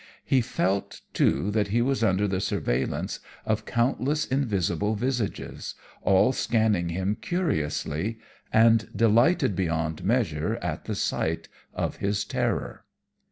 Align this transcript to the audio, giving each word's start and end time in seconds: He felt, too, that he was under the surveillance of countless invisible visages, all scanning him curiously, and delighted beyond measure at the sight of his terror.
He 0.25 0.41
felt, 0.41 1.01
too, 1.13 1.51
that 1.51 1.67
he 1.67 1.79
was 1.79 2.03
under 2.03 2.27
the 2.27 2.41
surveillance 2.41 3.19
of 3.45 3.65
countless 3.67 4.25
invisible 4.25 4.95
visages, 4.95 5.75
all 6.01 6.31
scanning 6.33 6.89
him 6.89 7.15
curiously, 7.21 8.17
and 8.51 8.89
delighted 8.95 9.55
beyond 9.55 10.03
measure 10.03 10.57
at 10.63 10.85
the 10.85 10.95
sight 10.95 11.49
of 11.75 11.97
his 11.97 12.25
terror. 12.25 12.83